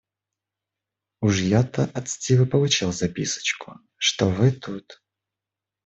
Уж 1.21 1.41
я 1.41 1.59
от 1.59 2.09
Стивы 2.09 2.47
получил 2.47 2.91
записочку, 2.91 3.77
что 3.99 4.31
вы 4.31 4.51
тут. 4.51 5.03